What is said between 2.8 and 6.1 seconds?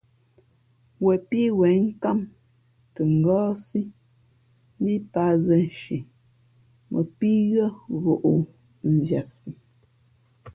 tα ngάάsí, ndíʼ pat zα nshi